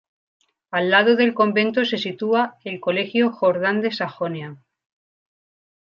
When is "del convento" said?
1.15-1.85